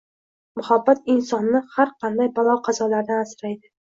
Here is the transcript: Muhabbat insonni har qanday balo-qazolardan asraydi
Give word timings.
Muhabbat 0.61 1.03
insonni 1.15 1.61
har 1.75 1.91
qanday 2.05 2.33
balo-qazolardan 2.41 3.23
asraydi 3.27 3.67